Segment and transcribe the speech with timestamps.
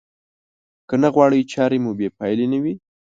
[0.87, 2.73] که نه غواړئ چارې مو بې پايلې نه وي.